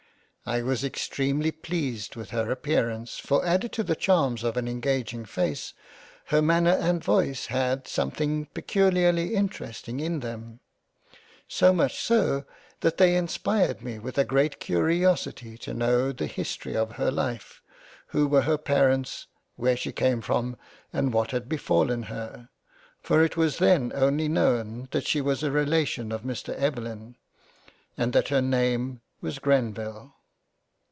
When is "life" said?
17.11-17.61